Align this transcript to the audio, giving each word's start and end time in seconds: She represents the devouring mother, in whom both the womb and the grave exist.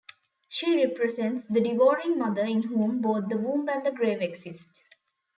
She 0.49 0.83
represents 0.83 1.45
the 1.45 1.61
devouring 1.61 2.17
mother, 2.17 2.41
in 2.43 2.63
whom 2.63 3.01
both 3.01 3.27
the 3.29 3.37
womb 3.37 3.69
and 3.69 3.85
the 3.85 3.91
grave 3.91 4.19
exist. 4.23 4.83